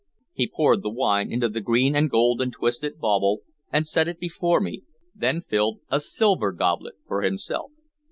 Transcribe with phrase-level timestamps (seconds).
[0.33, 4.19] He poured the wine into the green and gold and twisted bauble and set it
[4.19, 4.81] before me,
[5.13, 7.69] then filled a silver goblet for himself.